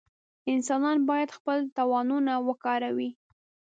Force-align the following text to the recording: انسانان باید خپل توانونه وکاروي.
انسانان 0.53 0.97
باید 1.09 1.35
خپل 1.37 1.59
توانونه 1.77 2.33
وکاروي. 2.47 3.09